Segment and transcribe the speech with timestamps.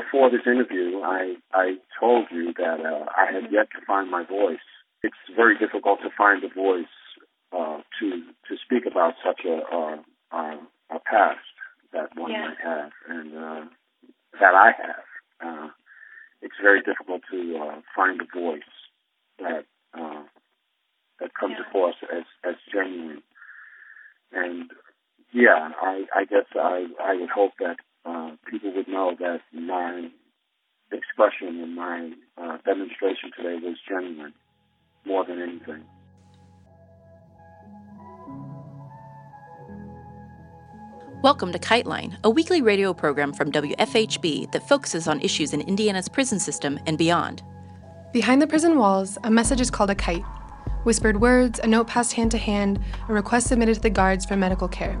[0.00, 4.24] before this interview, I I told you that uh, I had yet to find my
[4.24, 4.66] voice.
[5.02, 6.94] It's very difficult to find a voice
[7.52, 8.06] uh, to
[8.48, 10.58] to speak about such a a,
[10.96, 11.46] a past
[11.92, 12.48] that one Yeah.
[12.48, 13.64] might have and uh,
[14.40, 15.04] that I have.
[15.46, 15.68] Uh,
[16.42, 18.72] it's very difficult to uh, find a voice
[19.38, 19.64] that
[19.98, 20.22] uh,
[21.20, 21.66] that comes Yeah.
[21.68, 23.22] across as as genuine.
[24.32, 24.70] And
[25.32, 30.08] yeah, I I guess I I would hope that uh, people would know that my
[30.92, 34.34] expression and my uh, demonstration today was genuine
[35.04, 35.84] more than anything.
[41.22, 45.62] Welcome to Kite Line, a weekly radio program from WFHB that focuses on issues in
[45.62, 47.42] Indiana's prison system and beyond.
[48.12, 50.24] Behind the prison walls, a message is called a kite.
[50.82, 52.78] Whispered words, a note passed hand to hand,
[53.08, 55.00] a request submitted to the guards for medical care.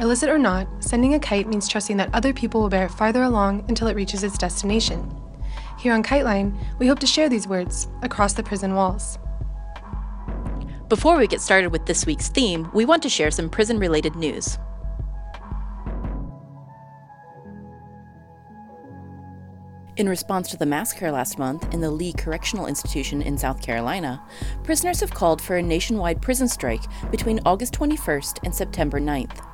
[0.00, 3.22] Illicit or not, sending a kite means trusting that other people will bear it farther
[3.22, 5.14] along until it reaches its destination.
[5.78, 9.18] Here on Kite Line, we hope to share these words across the prison walls.
[10.88, 14.16] Before we get started with this week's theme, we want to share some prison related
[14.16, 14.56] news.
[19.98, 24.22] In response to the massacre last month in the Lee Correctional Institution in South Carolina,
[24.62, 29.49] prisoners have called for a nationwide prison strike between August 21st and September 9th.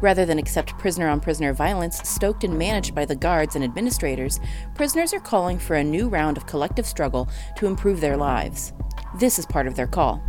[0.00, 4.40] Rather than accept prisoner on prisoner violence stoked and managed by the guards and administrators,
[4.74, 8.72] prisoners are calling for a new round of collective struggle to improve their lives.
[9.18, 10.22] This is part of their call.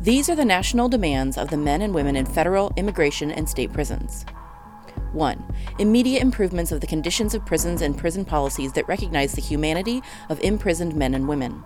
[0.00, 3.72] These are the national demands of the men and women in federal, immigration, and state
[3.72, 4.24] prisons.
[5.12, 5.44] 1.
[5.78, 10.40] Immediate improvements of the conditions of prisons and prison policies that recognize the humanity of
[10.40, 11.62] imprisoned men and women.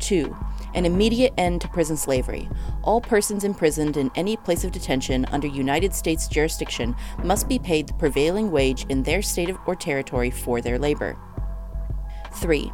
[0.00, 0.36] 2.
[0.74, 2.48] An immediate end to prison slavery.
[2.82, 7.86] All persons imprisoned in any place of detention under United States jurisdiction must be paid
[7.86, 11.18] the prevailing wage in their state or territory for their labor.
[12.34, 12.72] 3.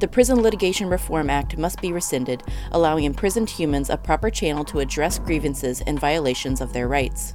[0.00, 4.80] The Prison Litigation Reform Act must be rescinded, allowing imprisoned humans a proper channel to
[4.80, 7.32] address grievances and violations of their rights.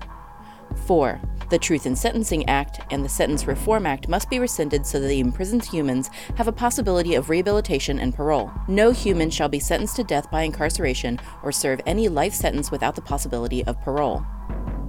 [0.86, 1.20] 4.
[1.52, 5.08] The Truth in Sentencing Act and the Sentence Reform Act must be rescinded so that
[5.10, 8.50] the imprisoned humans have a possibility of rehabilitation and parole.
[8.70, 12.96] No human shall be sentenced to death by incarceration or serve any life sentence without
[12.96, 14.26] the possibility of parole.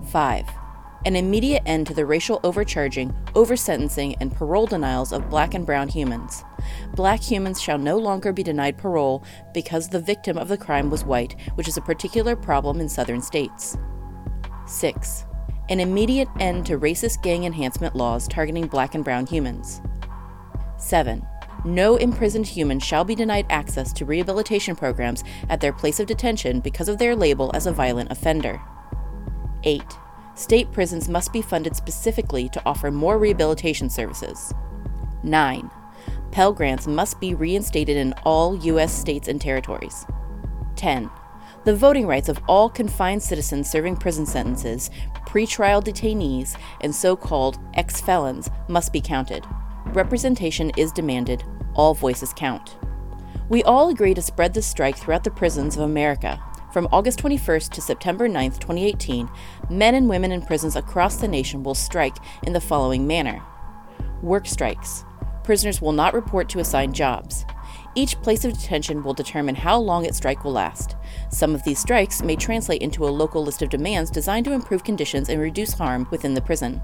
[0.06, 0.48] 5.
[1.04, 5.88] An immediate end to the racial overcharging, oversentencing, and parole denials of black and brown
[5.88, 6.44] humans.
[6.94, 11.04] Black humans shall no longer be denied parole because the victim of the crime was
[11.04, 13.76] white, which is a particular problem in southern states.
[14.68, 15.24] 6.
[15.68, 19.80] An immediate end to racist gang enhancement laws targeting black and brown humans.
[20.76, 21.24] 7.
[21.64, 26.58] No imprisoned human shall be denied access to rehabilitation programs at their place of detention
[26.58, 28.60] because of their label as a violent offender.
[29.62, 29.82] 8.
[30.34, 34.52] State prisons must be funded specifically to offer more rehabilitation services.
[35.22, 35.70] 9.
[36.32, 38.92] Pell Grants must be reinstated in all U.S.
[38.92, 40.04] states and territories.
[40.74, 41.08] 10.
[41.64, 44.90] The voting rights of all confined citizens serving prison sentences,
[45.28, 49.46] pretrial detainees, and so called ex felons must be counted.
[49.86, 52.76] Representation is demanded, all voices count.
[53.48, 56.42] We all agree to spread this strike throughout the prisons of America.
[56.72, 59.30] From August 21st to September 9th, 2018,
[59.70, 63.40] men and women in prisons across the nation will strike in the following manner
[64.20, 65.04] Work strikes.
[65.44, 67.44] Prisoners will not report to assigned jobs.
[67.94, 70.96] Each place of detention will determine how long its strike will last.
[71.30, 74.82] Some of these strikes may translate into a local list of demands designed to improve
[74.82, 76.80] conditions and reduce harm within the prison.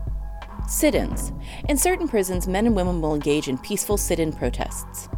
[0.69, 1.33] Sit ins.
[1.69, 5.09] In certain prisons, men and women will engage in peaceful sit in protests.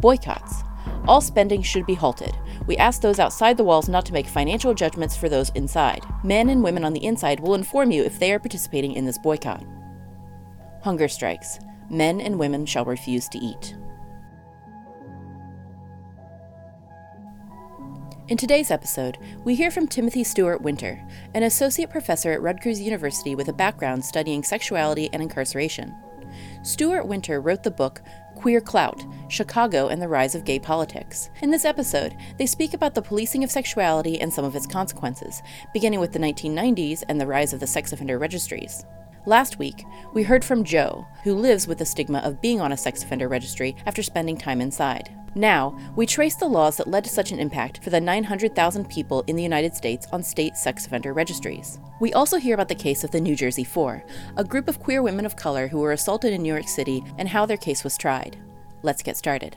[0.00, 0.62] Boycotts.
[1.08, 2.36] All spending should be halted.
[2.68, 6.04] We ask those outside the walls not to make financial judgments for those inside.
[6.22, 9.18] Men and women on the inside will inform you if they are participating in this
[9.18, 9.64] boycott.
[10.82, 11.58] Hunger strikes.
[11.90, 13.74] Men and women shall refuse to eat.
[18.32, 20.98] In today's episode, we hear from Timothy Stewart Winter,
[21.34, 25.94] an associate professor at Rutgers University with a background studying sexuality and incarceration.
[26.62, 28.00] Stewart Winter wrote the book
[28.36, 31.28] Queer Clout Chicago and the Rise of Gay Politics.
[31.42, 35.42] In this episode, they speak about the policing of sexuality and some of its consequences,
[35.74, 38.86] beginning with the 1990s and the rise of the sex offender registries.
[39.24, 39.84] Last week,
[40.14, 43.28] we heard from Joe, who lives with the stigma of being on a sex offender
[43.28, 45.16] registry after spending time inside.
[45.36, 49.22] Now, we trace the laws that led to such an impact for the 900,000 people
[49.28, 51.78] in the United States on state sex offender registries.
[52.00, 54.04] We also hear about the case of the New Jersey Four,
[54.36, 57.28] a group of queer women of color who were assaulted in New York City, and
[57.28, 58.36] how their case was tried.
[58.82, 59.56] Let's get started.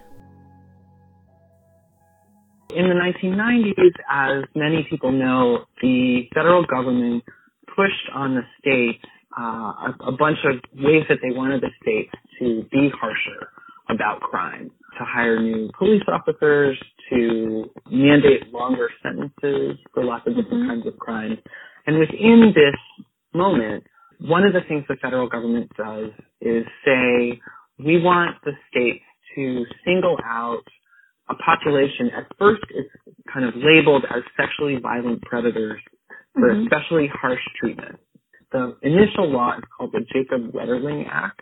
[2.76, 7.24] In the 1990s, as many people know, the federal government
[7.76, 9.04] pushed on the states
[9.38, 13.50] uh, a, a bunch of ways that they wanted the states to be harsher
[13.90, 16.78] about crime, to hire new police officers,
[17.10, 20.70] to mandate longer sentences for lots of different mm-hmm.
[20.70, 21.38] kinds of crimes.
[21.86, 22.76] And within this
[23.34, 23.84] moment,
[24.20, 26.12] one of the things the federal government does
[26.42, 27.40] is say,
[27.78, 29.04] we want the states
[29.36, 30.64] to single out
[31.30, 32.10] a population.
[32.16, 32.90] At first, it's
[33.32, 35.82] kind of labeled as sexually violent predators
[36.34, 36.64] for mm-hmm.
[36.64, 38.00] especially harsh treatment.
[38.52, 41.42] The initial law is called the Jacob Wetterling Act,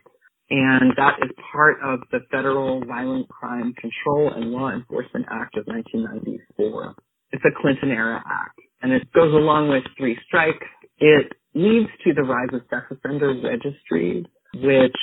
[0.49, 5.65] and that is part of the Federal Violent Crime Control and Law Enforcement Act of
[5.67, 6.95] 1994.
[7.31, 10.65] It's a Clinton era act, and it goes along with three strikes.
[10.99, 14.25] It leads to the rise of sex offender registries,
[14.55, 14.95] which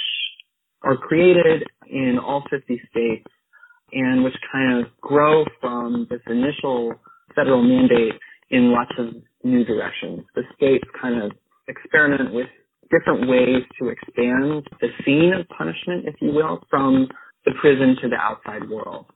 [0.83, 3.27] are created in all 50 states
[3.93, 6.95] and which kind of grow from this initial
[7.35, 8.15] federal mandate
[8.51, 9.15] in lots of
[9.45, 10.23] new directions.
[10.35, 11.33] The states kind of
[11.71, 12.49] experiment with
[12.91, 17.09] different ways to expand the scene of punishment, if you will, from
[17.45, 19.07] the prison to the outside world.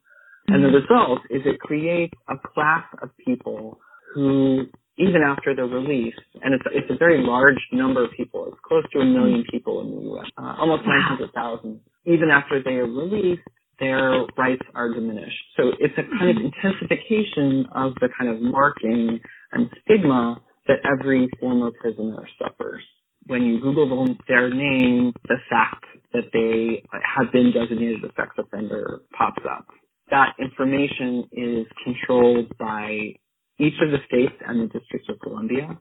[0.49, 0.77] And the mm-hmm.
[0.77, 3.79] result is it creates a class of people
[4.15, 4.67] who,
[4.99, 9.01] even after they're and it's, it's a very large number of people, it's close to
[9.01, 13.43] a million people in the U.S., uh, almost 900,000, even after they are released,
[13.81, 15.43] their rights are diminished.
[15.57, 16.47] So it's a kind of mm-hmm.
[16.47, 19.19] intensification of the kind of marking
[19.53, 22.83] and stigma that every former prisoner suffers.
[23.27, 28.31] When you Google them, their name, the fact that they have been designated a sex
[28.39, 29.67] offender pops up.
[30.11, 33.15] That information is controlled by
[33.59, 35.79] each of the states and the District of Columbia.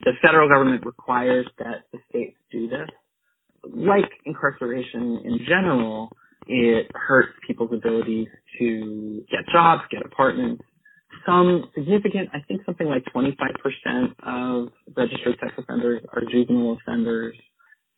[0.00, 2.88] The federal government requires that the states do this.
[3.64, 6.10] Like incarceration in general,
[6.46, 8.28] it hurts people's abilities
[8.58, 10.62] to get jobs, get apartments.
[11.26, 13.34] Some significant, I think something like 25%
[14.22, 17.36] of registered sex offenders are juvenile offenders.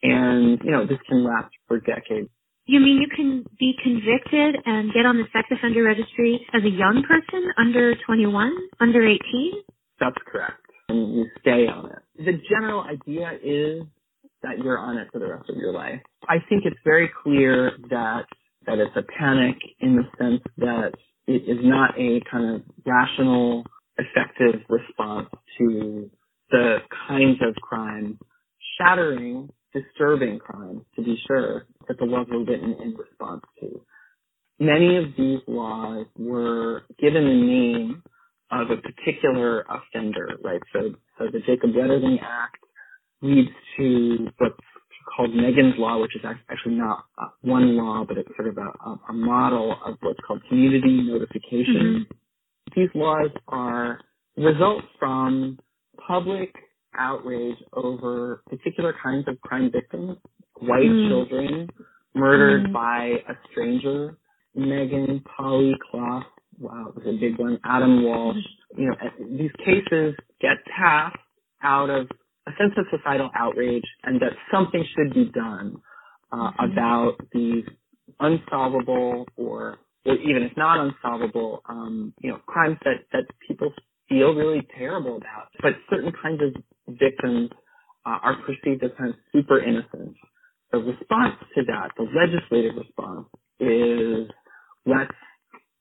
[0.03, 2.31] And, you know, this can last for decades.
[2.67, 6.71] You mean you can be convicted and get on the sex offender registry as a
[6.71, 9.19] young person under 21, under 18?
[10.01, 10.61] That's correct.
[10.89, 12.25] And you stay on it.
[12.25, 13.85] The general idea is
[14.43, 16.01] that you're on it for the rest of your life.
[16.29, 18.25] I think it's very clear that
[18.67, 20.93] that it's a panic in the sense that
[21.29, 23.65] it is not a kind of rational,
[23.99, 25.29] effective response
[25.59, 26.11] to
[26.51, 26.79] the
[27.09, 28.19] kinds of crime,
[28.79, 33.81] shattering, disturbing crimes, to be sure, that the laws were written in response to.
[34.59, 38.03] Many of these laws were given the name
[38.51, 40.63] of a particular offender, right?
[40.73, 42.57] So, so the Jacob Wetterling Act
[43.21, 44.57] leads to what's
[45.19, 49.11] called Megan's Law, which is actually not uh, one law, but it's sort of a,
[49.11, 52.07] a model of what's called community notification.
[52.07, 52.81] Mm-hmm.
[52.81, 53.99] These laws are
[54.37, 55.59] results from
[56.07, 56.55] public
[56.97, 60.19] outrage over particular kinds of crime victims,
[60.61, 61.09] white mm.
[61.09, 61.69] children
[62.15, 62.73] murdered mm.
[62.73, 64.19] by a stranger,
[64.55, 66.25] Megan, Polly Klaas,
[66.59, 68.37] wow, it was a big one, Adam Walsh.
[68.77, 68.95] You know,
[69.37, 71.17] these cases get passed
[71.63, 72.09] out of
[72.49, 75.81] a sense of societal outrage and that something should be done
[76.33, 76.73] uh, mm-hmm.
[76.73, 77.65] about these
[78.21, 83.73] unsolvable or, or even if not unsolvable, um, you know, crimes that, that people
[84.09, 85.49] feel really terrible about.
[85.61, 87.51] But certain kinds of victims
[88.07, 90.15] uh, are perceived as kind of super innocent.
[90.73, 93.27] The response to that, the legislative response,
[93.61, 94.29] is
[94.87, 95.11] let's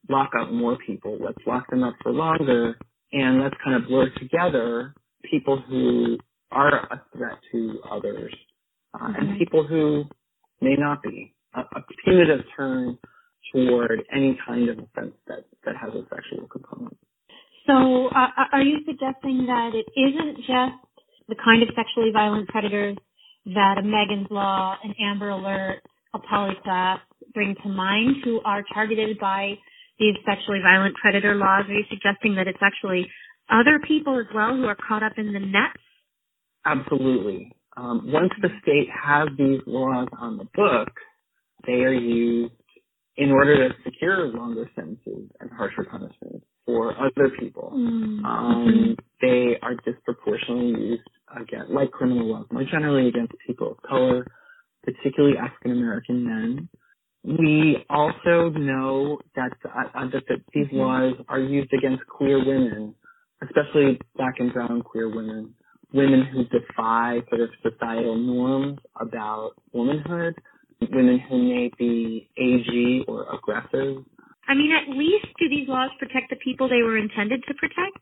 [0.09, 2.77] lock up more people, let's lock them up for longer,
[3.11, 4.93] and let's kind of blur together
[5.29, 6.17] people who
[6.51, 8.33] are a threat to others
[8.93, 9.15] uh, mm-hmm.
[9.15, 10.03] and people who
[10.61, 11.33] may not be.
[11.55, 12.97] A, a punitive turn
[13.53, 16.97] toward any kind of offense that, that has a sexual component.
[17.65, 20.79] So, uh, are you suggesting that it isn't just
[21.27, 22.97] the kind of sexually violent predators
[23.45, 25.81] that a Megan's Law, an Amber Alert,
[26.13, 26.55] a Polly
[27.33, 29.53] bring to mind who are targeted by
[29.99, 31.65] these sexually violent predator laws?
[31.67, 33.09] Are you suggesting that it's actually
[33.49, 35.81] other people as well who are caught up in the nets
[36.67, 37.51] Absolutely.
[37.77, 40.89] Um, once the state has these laws on the book,
[41.65, 42.53] they are used
[43.17, 47.71] in order to secure longer sentences and harsher punishments for other people.
[47.73, 48.25] Mm-hmm.
[48.25, 51.09] Um, they are disproportionately used
[51.39, 54.27] again, like criminal laws, more generally against people of color,
[54.83, 56.69] particularly African American men.
[57.23, 60.77] We also know that, uh, that, that these mm-hmm.
[60.77, 62.95] laws are used against queer women,
[63.43, 65.53] especially black and brown queer women
[65.93, 70.35] women who defy sort of societal norms about womanhood,
[70.91, 74.03] women who may be AG or aggressive.
[74.47, 77.99] I mean, at least do these laws protect the people they were intended to protect?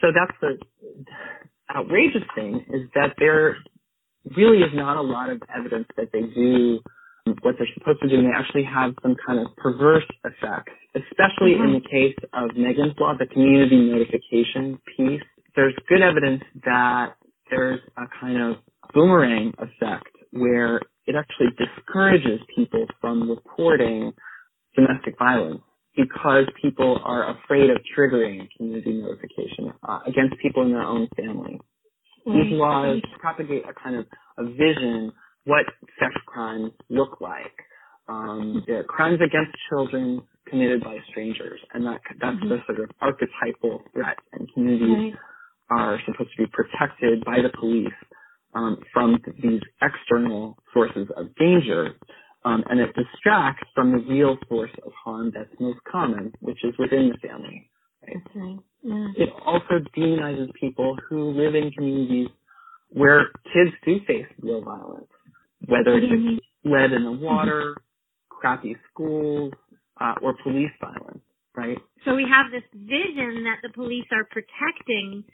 [0.00, 0.58] So that's the
[1.74, 3.56] outrageous thing is that there
[4.36, 6.80] really is not a lot of evidence that they do
[7.42, 11.54] what they're supposed to do, and they actually have some kind of perverse effect, especially
[11.54, 11.64] mm-hmm.
[11.64, 15.22] in the case of Megan's Law, the community notification piece.
[15.56, 17.14] There's good evidence that
[17.50, 18.56] there's a kind of
[18.94, 24.12] boomerang effect where it actually discourages people from reporting
[24.76, 25.62] domestic violence
[25.96, 31.58] because people are afraid of triggering community notification uh, against people in their own family.
[32.24, 35.12] These laws propagate a kind of a vision
[35.44, 35.64] what
[35.98, 37.54] sex crimes look like.
[38.06, 42.48] Um, crimes against children committed by strangers, and that that's mm-hmm.
[42.48, 44.16] the sort of archetypal threat.
[44.32, 45.14] And communities.
[45.70, 47.92] Are supposed to be protected by the police
[48.54, 51.94] um, from these external sources of danger,
[52.44, 56.74] um, and it distracts from the real source of harm that's most common, which is
[56.78, 57.70] within the family.
[58.06, 58.16] Right?
[58.34, 58.58] right.
[58.82, 59.08] Yeah.
[59.16, 62.28] It also demonizes people who live in communities
[62.90, 65.08] where kids do face real violence
[65.66, 67.76] whether it's lead in the water,
[68.28, 69.52] crappy schools,
[70.00, 71.22] uh, or police violence,
[71.56, 71.78] right?
[72.04, 75.24] So we have this vision that the police are protecting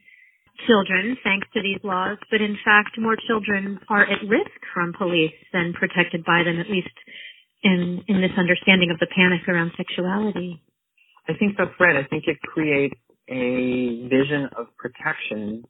[0.66, 5.34] children thanks to these laws, but in fact more children are at risk from police
[5.52, 6.94] than protected by them, at least
[7.62, 10.62] in, in this understanding of the panic around sexuality.
[11.28, 11.96] I think that's right.
[11.96, 12.94] I think it creates
[13.28, 15.64] a vision of protection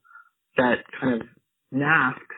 [0.56, 1.28] that kind of
[1.70, 2.34] masks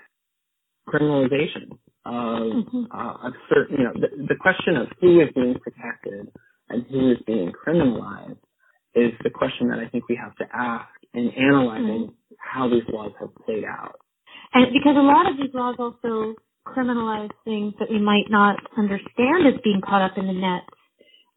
[0.89, 1.73] criminalization
[2.05, 2.85] of mm-hmm.
[2.93, 6.29] uh, of certain, you know, the, the question of who is being protected
[6.69, 8.39] and who is being criminalized
[8.95, 12.35] is the question that I think we have to ask in analyzing mm-hmm.
[12.39, 13.99] how these laws have played out.
[14.55, 16.35] And because a lot of these laws also
[16.67, 20.63] criminalize things that we might not understand as being caught up in the net,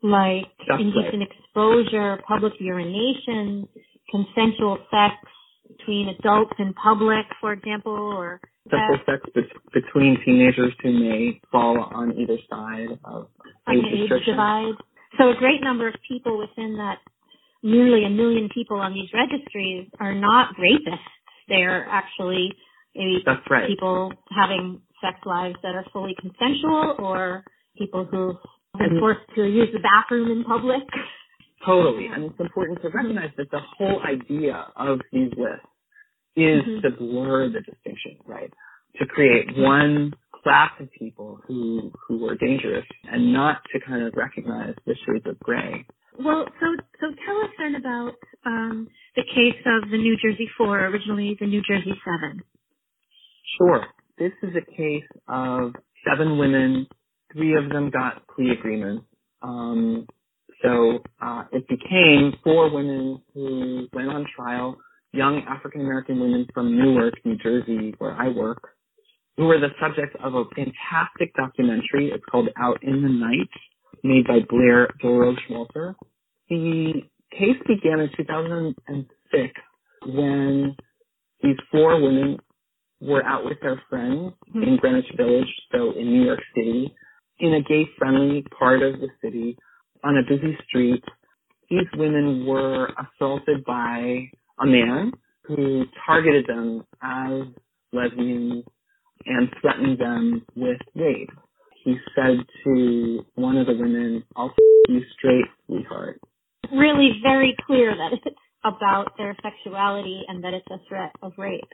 [0.01, 1.29] like That's indecent right.
[1.29, 3.67] exposure, public urination,
[4.09, 5.15] consensual sex
[5.77, 11.79] between adults in public, for example, or sexual sex be- between teenagers who may fall
[11.93, 13.27] on either side of
[13.69, 14.33] age restriction.
[14.33, 14.73] divide.
[15.17, 16.97] So a great number of people within that,
[17.63, 20.99] nearly a million people on these registries are not rapists.
[21.47, 22.53] They're actually
[22.95, 23.67] maybe right.
[23.67, 27.43] people having sex lives that are fully consensual or
[27.77, 28.35] people who've
[28.77, 30.83] been forced to use the bathroom in public.
[31.65, 32.07] Totally.
[32.13, 35.65] And it's important to recognize that the whole idea of these lists
[36.35, 36.81] is mm-hmm.
[36.81, 38.51] to blur the distinction, right?
[38.99, 40.13] To create one
[40.43, 45.25] class of people who who are dangerous and not to kind of recognize the shades
[45.25, 45.85] of gray.
[46.19, 46.65] Well, so
[46.99, 51.47] so tell us then about um, the case of the New Jersey Four, originally the
[51.47, 52.43] New Jersey Seven.
[53.57, 53.85] Sure.
[54.17, 55.73] This is a case of
[56.07, 56.87] seven women.
[57.33, 59.05] Three of them got plea agreements.
[59.41, 60.07] Um,
[60.61, 64.77] so uh, it became four women who went on trial
[65.13, 68.69] young African American women from Newark, New Jersey, where I work,
[69.37, 72.11] who were the subject of a fantastic documentary.
[72.13, 73.49] It's called Out in the Night,
[74.03, 75.95] made by Blair Dorosh-Walther.
[76.49, 76.93] The
[77.31, 79.53] case began in 2006
[80.05, 80.75] when
[81.41, 82.37] these four women
[83.01, 84.63] were out with their friends mm-hmm.
[84.63, 86.93] in Greenwich Village, so in New York City,
[87.39, 89.57] in a gay-friendly part of the city,
[90.03, 91.03] on a busy street.
[91.69, 94.29] These women were assaulted by
[94.59, 95.11] a man
[95.43, 97.43] who targeted them as
[97.93, 98.63] lesbians
[99.25, 101.29] and threatened them with rape.
[101.83, 104.53] He said to one of the women, I'll
[104.87, 106.19] you straight, sweetheart.
[106.71, 111.69] Really very clear that it's about their sexuality and that it's a threat of rape.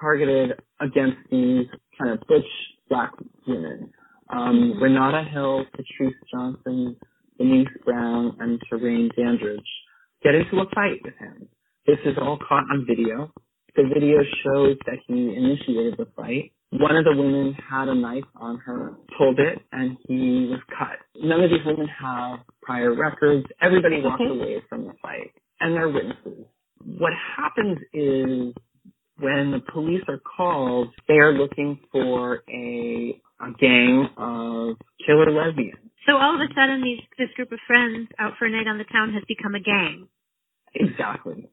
[0.00, 1.66] Targeted against these
[1.98, 2.44] kind of butch
[2.88, 3.10] black
[3.46, 3.90] women.
[4.30, 4.82] Um, mm-hmm.
[4.82, 6.96] Renata Hill, Patreese Johnson,
[7.38, 9.60] Venice Brown, and Terrain Dandridge
[10.22, 11.48] get into a fight with him.
[11.86, 13.32] This is all caught on video.
[13.74, 16.52] The video shows that he initiated the fight.
[16.72, 20.98] One of the women had a knife on her, pulled it, and he was cut.
[21.22, 23.46] None of these women have prior records.
[23.62, 26.46] Everybody walked away from the fight, and they're witnesses.
[26.84, 28.54] What happens is
[29.18, 34.76] when the police are called, they are looking for a, a gang of
[35.06, 35.78] killer lesbians.
[36.06, 38.76] So all of a sudden, these, this group of friends out for a night on
[38.76, 40.08] the town has become a gang.
[40.74, 41.48] Exactly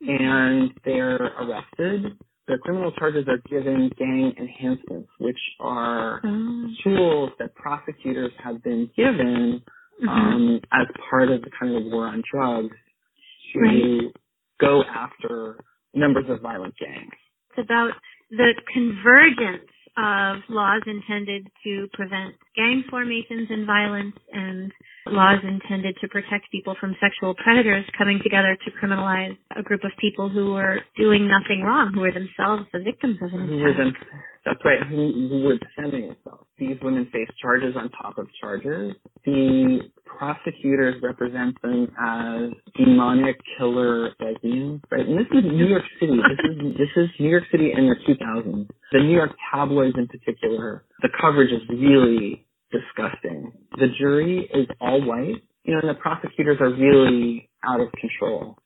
[0.00, 2.18] and they're arrested.
[2.46, 6.68] The criminal charges are given gang enhancements, which are mm.
[6.82, 9.62] tools that prosecutors have been given
[10.02, 10.08] mm-hmm.
[10.08, 12.76] um, as part of the kind of war on drugs
[13.54, 14.12] to right.
[14.60, 15.58] go after
[15.94, 17.12] members of violent gangs.
[17.56, 17.92] It's about
[18.30, 24.72] the convergence of laws intended to prevent gang formations and violence and
[25.06, 29.92] laws intended to protect people from sexual predators coming together to criminalize a group of
[30.00, 33.94] people who were doing nothing wrong, who were themselves the victims of an attack.
[34.44, 36.44] That's right, who, who were defending themselves.
[36.58, 38.94] These women face charges on top of charges.
[39.24, 45.06] The prosecutors represent them as demonic killer lesbians, right?
[45.06, 46.12] And this is New York City.
[46.16, 48.68] This is this is New York City in the 2000s.
[48.92, 53.52] The New York tabloids, in particular, the coverage is really disgusting.
[53.78, 58.58] The jury is all white, you know, and the prosecutors are really out of control.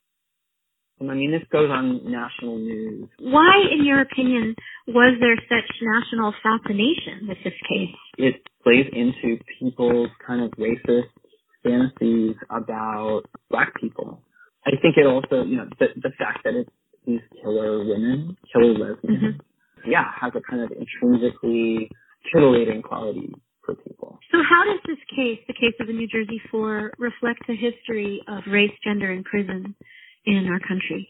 [1.00, 3.08] I mean, this goes on national news.
[3.20, 4.54] Why, in your opinion,
[4.88, 7.94] was there such national fascination with this case?
[8.18, 11.10] It plays into people's kind of racist
[11.62, 14.22] fantasies about black people.
[14.66, 16.70] I think it also, you know, the, the fact that it's
[17.06, 19.90] these killer women, killer lesbians, mm-hmm.
[19.90, 21.90] yeah, has a kind of intrinsically
[22.32, 23.32] titillating quality
[23.64, 24.18] for people.
[24.32, 28.20] So how does this case, the case of the New Jersey Four, reflect the history
[28.28, 29.74] of race, gender, and prison
[30.26, 31.06] in our country?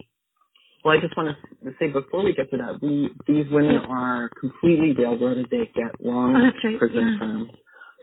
[0.83, 4.29] Well, I just want to say before we get to that, we these women are
[4.39, 5.47] completely railroaded.
[5.51, 6.79] They get long oh, right.
[6.79, 7.19] prison yeah.
[7.19, 7.49] terms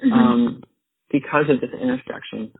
[0.05, 0.13] mm-hmm.
[0.13, 0.63] um,
[1.11, 2.53] because of this intersection.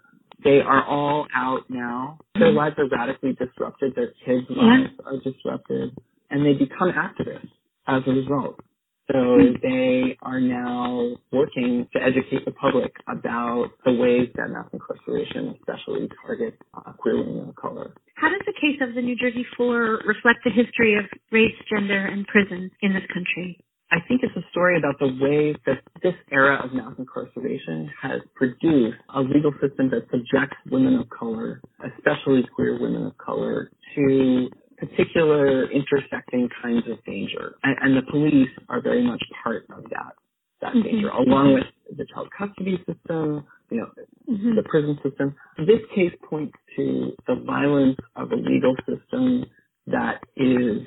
[0.43, 2.19] They are all out now.
[2.35, 2.57] Their mm-hmm.
[2.57, 3.95] lives are radically disrupted.
[3.95, 5.05] Their kids' lives yeah.
[5.05, 5.97] are disrupted,
[6.31, 7.49] and they become activists
[7.87, 8.61] as a result.
[9.10, 9.54] So mm-hmm.
[9.62, 16.08] they are now working to educate the public about the ways that mass incarceration especially
[16.25, 17.94] targets uh, queer women of color.
[18.16, 22.06] How does the case of the New Jersey Four reflect the history of race, gender,
[22.06, 23.58] and prison in this country?
[23.92, 28.20] I think it's a story about the ways that this era of mass incarceration has
[28.34, 34.50] produced a legal system that subjects women of color, especially queer women of color, to
[34.78, 37.56] particular intersecting kinds of danger.
[37.62, 40.14] And, and the police are very much part of that,
[40.61, 40.83] that mm-hmm.
[40.83, 43.90] danger, along with the child custody system, you know,
[44.28, 44.54] mm-hmm.
[44.56, 45.35] the prison system.
[45.59, 49.47] This case points to the violence of a legal system
[49.87, 50.87] that is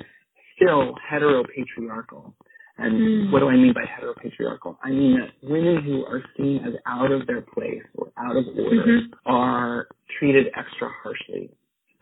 [0.56, 2.32] still heteropatriarchal.
[2.78, 3.32] And mm.
[3.32, 4.76] what do I mean by heteropatriarchal?
[4.82, 8.44] I mean that women who are seen as out of their place or out of
[8.56, 9.12] order mm-hmm.
[9.26, 11.50] are treated extra harshly.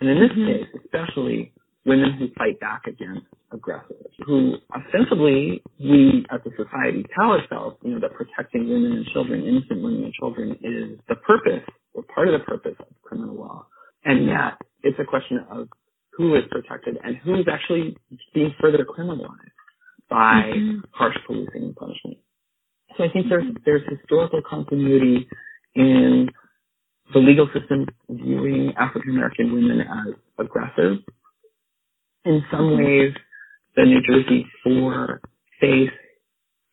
[0.00, 0.46] And in this mm-hmm.
[0.46, 1.52] case, especially,
[1.88, 7.92] women who fight back against aggressors, who ostensibly we as a society tell ourselves, you
[7.92, 12.28] know, that protecting women and children, innocent women and children is the purpose or part
[12.28, 13.66] of the purpose of criminal law.
[14.04, 15.68] And yet it's a question of
[16.12, 17.96] who is protected and who is actually
[18.34, 19.56] being further criminalized
[20.10, 20.80] by mm-hmm.
[20.90, 22.18] harsh policing and punishment.
[22.96, 25.28] So I think there's there's historical continuity
[25.74, 26.28] in
[27.12, 30.98] the legal system viewing African American women as aggressive
[32.28, 33.14] in some ways,
[33.76, 35.20] the New Jersey Four
[35.60, 35.90] face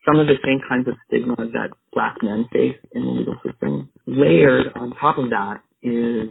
[0.06, 3.90] some of the same kinds of stigma that black men face in the legal system.
[4.06, 6.30] Layered on top of that is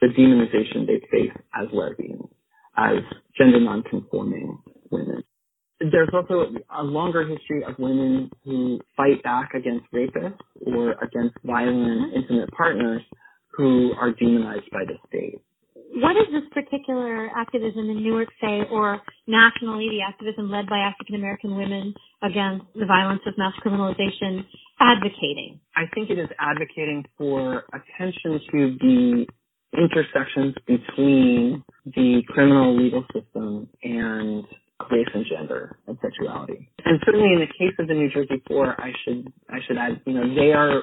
[0.00, 2.28] the demonization they face as lesbians,
[2.76, 2.98] as
[3.38, 4.58] gender nonconforming
[4.90, 5.22] women.
[5.80, 6.46] There's also
[6.76, 13.02] a longer history of women who fight back against rapists or against violent intimate partners
[13.52, 15.40] who are demonized by the state
[15.94, 21.14] what is this particular activism in Newark say, or nationally, the activism led by African
[21.14, 24.44] American women against the violence of mass criminalization
[24.80, 25.60] advocating?
[25.76, 29.26] I think it is advocating for attention to the
[29.76, 34.44] intersections between the criminal legal system and
[34.90, 36.68] race and gender and sexuality.
[36.84, 40.00] And certainly in the case of the New Jersey Four, I should I should add,
[40.06, 40.82] you know, they are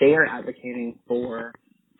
[0.00, 1.52] they are advocating for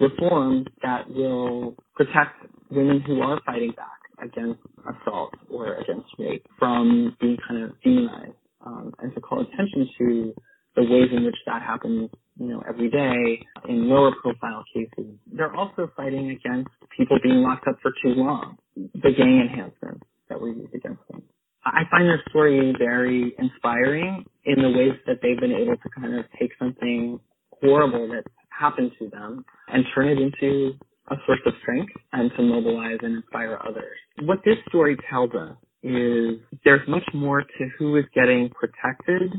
[0.09, 3.89] reform that will protect women who are fighting back
[4.23, 8.33] against assault or against rape from being kind of demonized,
[8.67, 10.35] um, and to call attention to
[10.77, 15.15] the ways in which that happens, you know, every day in lower profile cases.
[15.33, 20.41] They're also fighting against people being locked up for too long, the gang enhancements that
[20.41, 21.23] were used against them.
[21.65, 26.19] I find their story very inspiring in the ways that they've been able to kind
[26.19, 27.21] of take something
[27.63, 28.27] horrible that's
[28.59, 30.73] happened to them and turn it into
[31.11, 33.97] a source of strength and to mobilize and inspire others.
[34.23, 39.33] What this story tells us is there's much more to who is getting protected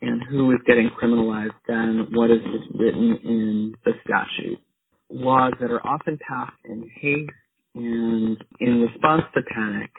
[0.00, 2.40] and who is getting criminalized than what is
[2.74, 4.58] written in the statute.
[5.10, 7.30] Laws that are often passed in haste
[7.74, 9.90] and in response to panic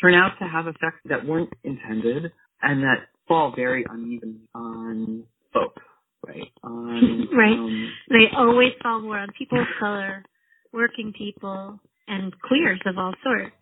[0.00, 2.30] turn out to have effects that weren't intended
[2.62, 5.82] and that fall very unevenly on folks
[6.26, 6.52] right?
[6.62, 7.58] On, right.
[7.58, 7.75] Um,
[8.08, 10.24] they always fall more on people of color,
[10.72, 13.54] working people, and queers of all sorts.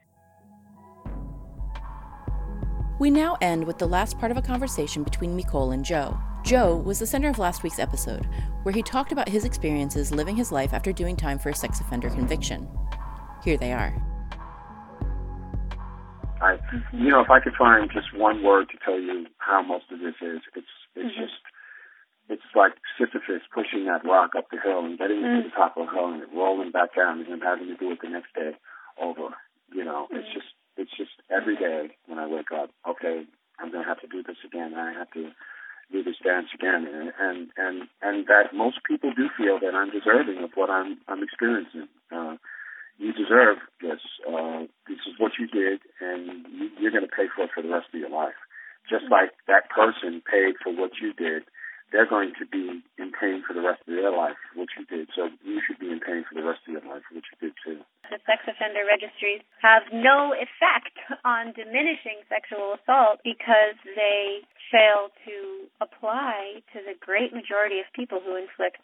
[3.01, 6.17] We now end with the last part of a conversation between Nicole and Joe.
[6.45, 8.29] Joe was the center of last week's episode,
[8.63, 11.81] where he talked about his experiences living his life after doing time for a sex
[11.81, 12.69] offender conviction.
[13.43, 13.95] Here they are.
[16.41, 16.59] I,
[16.93, 20.01] you know, if I could find just one word to tell you how most of
[20.01, 21.23] this is, it's it's mm-hmm.
[21.23, 21.33] just
[22.29, 25.45] it's like Sisyphus pushing that rock up the hill and getting mm-hmm.
[25.45, 27.77] to the top of the hill and it rolling back down and him having to
[27.77, 28.53] do it the next day
[29.01, 29.37] over.
[29.73, 30.17] You know, mm-hmm.
[30.17, 33.25] it's just it's just every day when I wake up, okay,
[33.59, 34.75] I'm gonna have to do this again.
[34.75, 35.31] I have to
[35.93, 39.91] do this dance again, and and and and that most people do feel that I'm
[39.91, 41.89] deserving of what I'm I'm experiencing.
[42.11, 42.37] Uh,
[42.99, 44.01] you deserve this.
[44.23, 47.63] Uh, this is what you did, and you, you're going to pay for it for
[47.63, 48.39] the rest of your life.
[48.89, 51.43] Just like that person paid for what you did,
[51.95, 55.07] they're going to be in pain for the rest of their life what you did.
[55.15, 57.55] So you should be in pain for the rest of your life what you did
[57.63, 57.79] too.
[58.11, 64.43] The sex offender registries have no effect on diminishing sexual assault because they
[64.75, 68.83] fail to apply to the great majority of people who inflict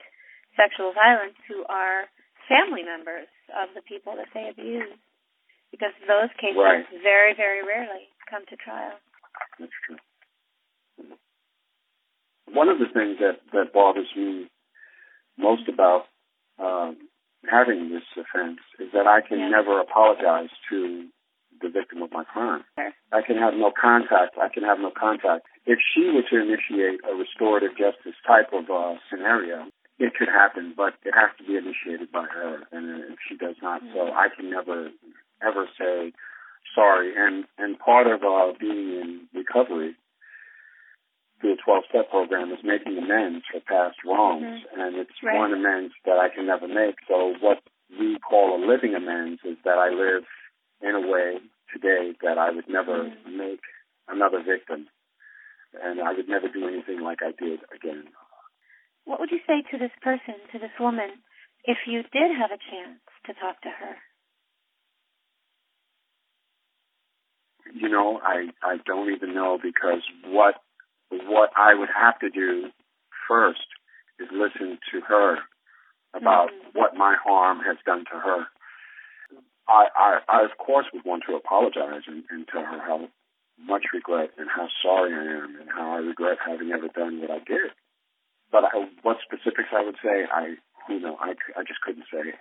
[0.54, 2.06] sexual violence who are
[2.46, 4.94] family members of the people that they abuse.
[5.74, 6.86] Because those cases right.
[7.02, 8.94] very, very rarely come to trial.
[9.58, 9.98] That's true.
[12.52, 14.48] One of the things that, that bothers me
[15.38, 16.04] most about
[16.58, 16.96] um,
[17.48, 19.48] having this offense is that I can yeah.
[19.48, 21.06] never apologize to
[21.62, 22.64] the victim of my crime.
[22.78, 22.92] Sure.
[23.12, 24.36] I can have no contact.
[24.40, 25.46] I can have no contact.
[25.66, 30.72] If she were to initiate a restorative justice type of uh, scenario, it could happen,
[30.74, 33.92] but it has to be initiated by her, and if she does not, mm-hmm.
[33.92, 34.88] so I can never
[35.44, 36.12] ever say
[36.74, 37.12] sorry.
[37.14, 39.94] And and part of uh, being in recovery
[41.40, 44.80] through a 12 step program is making amends for past wrongs, mm-hmm.
[44.80, 45.38] and it's right.
[45.38, 46.96] one amends that I can never make.
[47.08, 47.64] So what
[47.98, 50.24] we call a living amends is that I live
[50.84, 51.40] in a way
[51.72, 53.36] today that I would never mm-hmm.
[53.36, 53.64] make
[54.08, 54.86] another victim,
[55.82, 58.04] and I would never do anything like I did again.
[59.04, 61.24] What would you say to this person, to this woman,
[61.64, 63.96] if you did have a chance to talk to her?
[67.72, 70.56] You know, I I don't even know because what
[71.10, 72.70] what I would have to do
[73.28, 73.66] first
[74.18, 75.38] is listen to her
[76.14, 76.78] about mm-hmm.
[76.78, 78.46] what my harm has done to her.
[79.68, 83.08] I, I, I of course would want to apologize and, and tell her how
[83.58, 87.30] much regret and how sorry I am and how I regret having ever done what
[87.30, 87.70] I did.
[88.50, 90.56] But I, what specifics I would say, I
[90.88, 92.34] you know, I, I just couldn't say.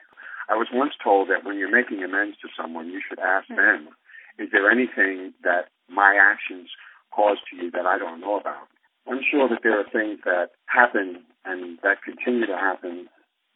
[0.49, 3.85] I was once told that when you're making amends to someone, you should ask mm-hmm.
[3.85, 3.93] them,
[4.39, 6.69] is there anything that my actions
[7.11, 8.67] caused to you that I don't know about?
[9.07, 13.07] I'm sure that there are things that happen and that continue to happen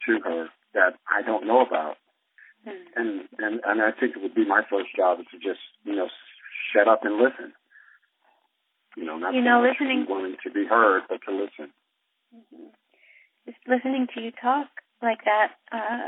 [0.08, 1.98] to her that I don't know about.
[2.68, 3.00] Mm-hmm.
[3.00, 5.96] And, and, and I think it would be my first job is to just, you
[5.96, 6.08] know,
[6.74, 7.54] shut up and listen.
[8.96, 11.74] You know, not you know, listening willing to be heard, but to listen.
[12.34, 12.70] Mm-hmm.
[13.46, 14.68] Just listening to you talk
[15.02, 16.08] like that, uh,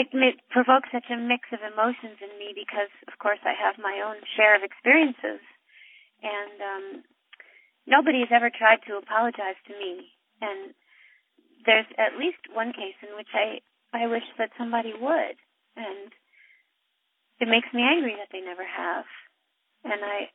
[0.00, 4.00] it, provokes such a mix of emotions in me because, of course, I have my
[4.00, 5.42] own share of experiences,
[6.22, 6.86] and um,
[7.86, 10.16] nobody has ever tried to apologize to me.
[10.40, 10.72] And
[11.66, 13.60] there's at least one case in which I
[13.92, 15.36] I wish that somebody would,
[15.76, 16.12] and
[17.40, 19.04] it makes me angry that they never have.
[19.84, 20.30] And I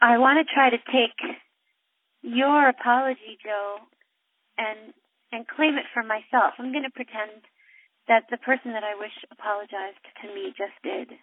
[0.00, 1.18] I want to try to take
[2.22, 3.78] your apology, Joe,
[4.58, 4.92] and
[5.32, 6.54] and claim it for myself.
[6.58, 7.44] I'm going to pretend
[8.08, 11.18] that the person that I wish apologized to me just did.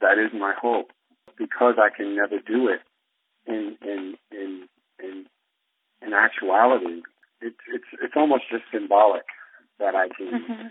[0.00, 0.92] That is my hope,
[1.38, 2.80] because I can never do it
[3.46, 4.68] in in in
[5.00, 5.26] in
[6.02, 7.02] in actuality.
[7.40, 9.26] It's it's it's almost just symbolic
[9.78, 10.28] that I can.
[10.28, 10.68] Mm-hmm.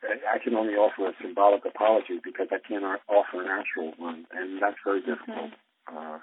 [0.00, 4.60] I can only offer a symbolic apology because I cannot offer an actual one, and
[4.62, 5.52] that's very difficult.
[5.52, 6.18] Mm-hmm uh,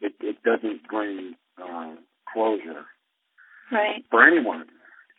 [0.00, 1.94] it, it doesn't bring uh,
[2.32, 2.84] closure
[3.74, 4.04] right.
[4.10, 4.64] for anyone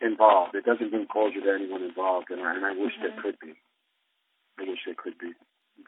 [0.01, 0.55] involved.
[0.55, 3.03] It doesn't bring closure to anyone involved, and I, and I wish mm-hmm.
[3.03, 3.53] there could be.
[4.59, 5.31] I wish there could be.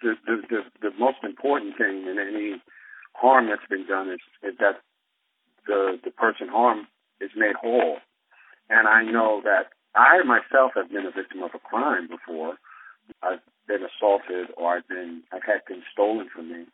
[0.01, 2.62] The, the, the, the most important thing in any
[3.13, 4.82] harm that's been done is, is that
[5.65, 6.88] the, the person harmed
[7.19, 7.97] is made whole.
[8.69, 12.56] And I know that I myself have been a victim of a crime before.
[13.23, 16.65] I've been assaulted or I've been I've had things stolen from me.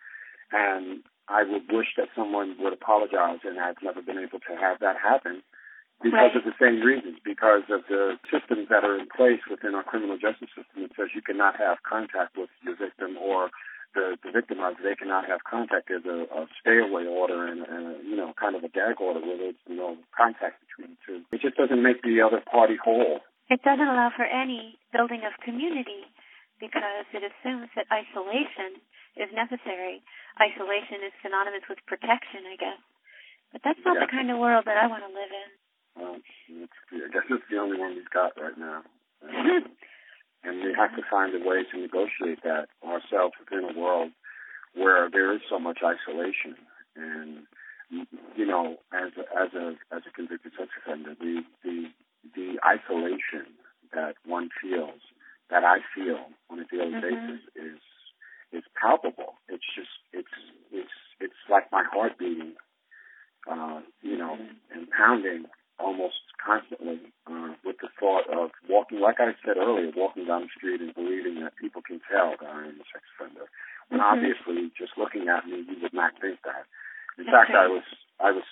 [0.51, 4.79] And I would wish that someone would apologize, and I've never been able to have
[4.79, 5.41] that happen
[6.03, 6.35] because right.
[6.35, 10.19] of the same reasons, because of the systems that are in place within our criminal
[10.19, 10.83] justice system.
[10.83, 13.49] It says you cannot have contact with your victim or
[13.95, 14.83] the, the victimizer.
[14.83, 15.87] They cannot have contact.
[15.87, 18.99] There's a, a stay away order and, and a, you know, kind of a gag
[18.99, 21.17] order where there's no contact between the two.
[21.31, 23.23] It just doesn't make the other party whole.
[23.47, 26.03] It doesn't allow for any building of community
[26.59, 28.83] because it assumes that isolation
[29.15, 30.01] is necessary.
[30.35, 32.81] Isolation is synonymous with protection, I guess.
[33.53, 34.09] But that's not yeah.
[34.09, 35.42] the kind of world that I want to live in.
[37.13, 38.81] Guess it's the only one we've got right now.
[40.43, 44.11] and we have to find a way to negotiate that ourselves within a world
[44.73, 46.57] where there is so much isolation.
[46.95, 47.45] And
[48.35, 51.85] you know, as a, as a as a convicted sex offender, the the
[52.35, 53.53] the isolation
[53.93, 55.01] that one feels,
[55.49, 57.01] that I feel on a daily mm-hmm.
[57.01, 57.79] basis, is
[58.51, 59.35] is palpable.
[59.47, 60.33] It's just it's
[60.71, 62.53] it's it's like my heart beating,
[63.49, 64.79] uh, you know, mm-hmm.
[64.79, 65.45] and pounding
[65.79, 70.53] almost constantly uh, with the thought of walking, like I said earlier, walking down the
[70.55, 73.49] street and believing that people can tell that I am a sex offender.
[73.89, 74.11] When mm-hmm.
[74.13, 76.65] obviously, just looking at me, you would not think that.
[77.17, 77.83] In fact, I was
[78.19, 78.45] I was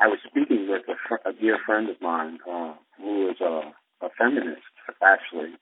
[0.00, 3.70] I was speaking with a, fr- a dear friend of mine uh, who is a,
[4.02, 4.66] a feminist,
[5.02, 5.54] actually,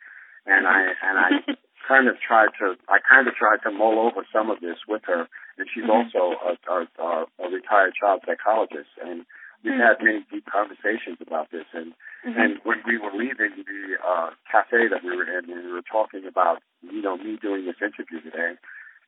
[0.46, 1.28] and I and I
[1.88, 5.02] kind of tried to I kind of tried to mull over some of this with
[5.06, 5.28] her,
[5.58, 6.16] and she's mm-hmm.
[6.16, 9.26] also a, a, a retired child psychologist, and
[9.62, 9.82] we've mm-hmm.
[9.82, 11.66] had many deep conversations about this.
[11.72, 11.92] And
[12.26, 12.38] mm-hmm.
[12.40, 16.24] and when we were leaving the uh, cafe that we were in, we were talking
[16.26, 18.56] about you know me doing this interview today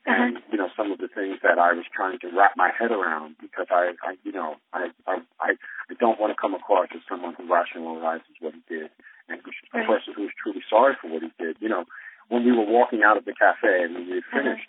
[0.07, 0.49] and uh-huh.
[0.51, 3.37] you know some of the things that I was trying to wrap my head around
[3.41, 5.51] because I, I you know I I I
[6.01, 8.91] don't want to come across as someone who rationalizes what he did
[9.29, 9.85] and who's right.
[9.85, 11.57] a person who's truly sorry for what he did.
[11.61, 11.85] You know,
[12.29, 14.39] when we were walking out of the cafe and when we had uh-huh.
[14.43, 14.69] finished,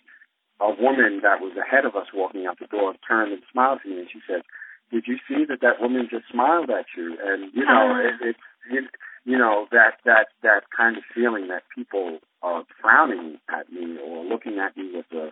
[0.61, 0.69] uh-huh.
[0.69, 3.89] a woman that was ahead of us walking out the door turned and smiled to
[3.89, 4.45] me and she said,
[4.93, 8.21] "Did you see that that woman just smiled at you?" And you know, uh-huh.
[8.21, 8.35] it, it,
[8.77, 8.85] it
[9.25, 14.23] you know that that that kind of feeling that people are frowning at me or
[14.23, 15.31] looking at me with a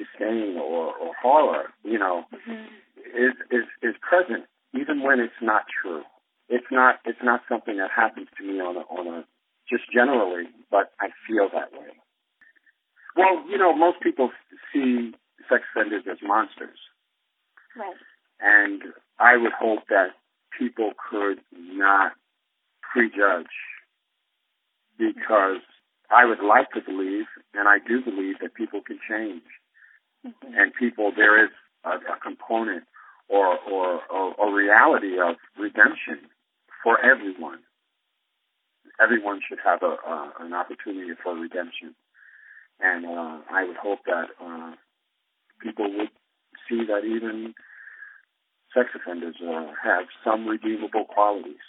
[0.00, 2.64] disdain or, or horror, you know, mm-hmm.
[2.96, 6.02] is is is present even when it's not true.
[6.48, 9.24] It's not it's not something that happens to me on a on a
[9.68, 11.94] just generally, but I feel that way.
[13.16, 14.30] Well, you know, most people
[14.72, 15.12] see
[15.48, 16.78] sex offenders as monsters.
[17.76, 17.94] Right.
[18.40, 18.82] And
[19.18, 20.10] I would hope that
[20.58, 22.12] people could not
[22.80, 23.52] prejudge
[24.98, 25.62] because
[26.10, 29.42] I would like to believe, and I do believe that people can change,
[30.26, 30.54] mm-hmm.
[30.54, 31.50] and people there is
[31.84, 32.84] a, a component
[33.28, 36.18] or, or or a reality of redemption
[36.82, 37.60] for everyone.
[39.00, 41.94] Everyone should have a, uh, an opportunity for redemption,
[42.80, 44.72] and uh, I would hope that uh,
[45.62, 46.10] people would
[46.68, 47.54] see that even
[48.74, 51.64] sex offenders uh, have some redeemable qualities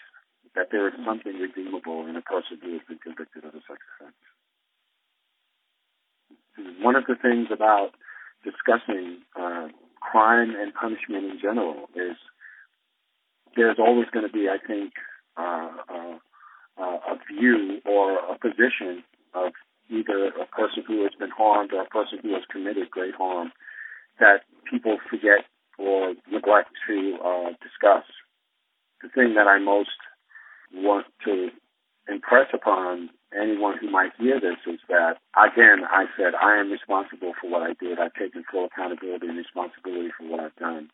[0.56, 3.80] that there is something redeemable in a person who has been convicted of a sex
[3.96, 4.16] offense.
[6.82, 7.92] One of the things about
[8.44, 9.70] discussing uh,
[10.02, 12.18] crime and punishment in general is
[13.56, 14.94] there's always going to be, I think,
[15.38, 16.18] uh, uh,
[16.78, 19.54] uh, a view or a position of
[19.90, 23.52] either a person who has been harmed or a person who has committed great harm
[24.20, 25.46] that people forget
[25.78, 28.06] or neglect to uh, discuss.
[29.02, 29.98] The thing that I most
[30.74, 31.50] want to
[32.08, 37.34] impress upon anyone who might hear this is that, again, I said, I am responsible
[37.40, 38.00] for what I did.
[38.00, 40.90] I've taken full accountability and responsibility for what I've done.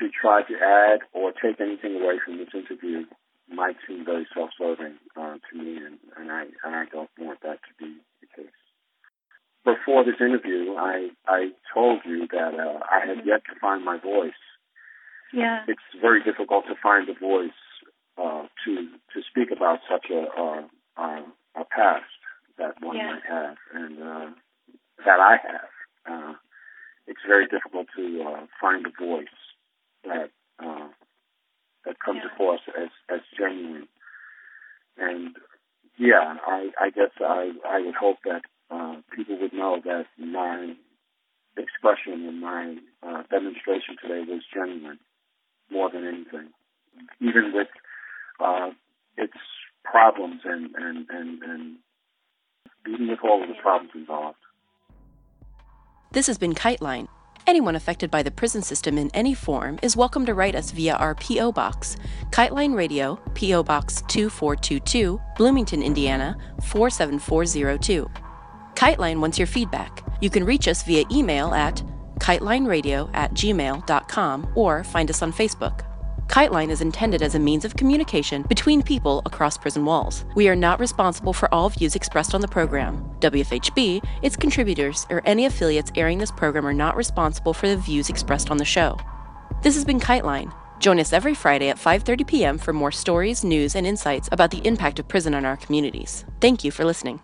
[0.00, 3.06] To try to add or take anything away from this interview
[3.48, 7.60] might seem very self-serving uh, to me, and, and I and I don't want that
[7.64, 7.96] to be.
[9.66, 13.98] Before this interview, I I told you that uh, I had yet to find my
[13.98, 14.40] voice.
[15.32, 17.50] Yeah, it's very difficult to find a voice
[18.16, 18.74] uh, to
[19.12, 21.24] to speak about such a a,
[21.56, 22.04] a past
[22.58, 23.12] that one yeah.
[23.12, 24.30] might have and uh,
[25.04, 25.70] that I have.
[26.08, 26.34] Uh,
[27.06, 29.26] it's very difficult to uh, find a voice
[30.04, 30.30] that
[30.62, 30.88] uh,
[31.84, 32.32] that comes yeah.
[32.32, 33.88] across as as genuine.
[34.96, 35.36] And
[35.98, 40.74] yeah, I, I guess I I would hope that uh, people would know that my
[41.56, 44.98] expression and my uh, demonstration today was genuine
[45.70, 46.50] more than anything.
[47.20, 47.68] Even with
[48.40, 48.70] uh,
[49.16, 49.36] its
[49.84, 51.76] problems and, and, and, and
[52.88, 54.38] even with all of the problems involved.
[56.12, 57.08] This has been Kiteline.
[57.46, 60.94] Anyone affected by the prison system in any form is welcome to write us via
[60.94, 61.52] our P.O.
[61.52, 61.96] Box,
[62.30, 63.62] Kiteline Radio, P.O.
[63.62, 68.10] Box 2422, Bloomington, Indiana 47402.
[68.76, 70.04] Kiteline wants your feedback.
[70.20, 71.82] You can reach us via email at
[72.20, 75.82] kitelineradio at gmail.com or find us on Facebook.
[76.28, 80.24] KiteLine is intended as a means of communication between people across prison walls.
[80.34, 82.98] We are not responsible for all views expressed on the program.
[83.20, 88.10] WFHB, its contributors, or any affiliates airing this program are not responsible for the views
[88.10, 88.98] expressed on the show.
[89.62, 90.52] This has been KiteLine.
[90.80, 92.58] Join us every Friday at 5:30 p.m.
[92.58, 96.26] for more stories, news, and insights about the impact of prison on our communities.
[96.40, 97.20] Thank you for listening.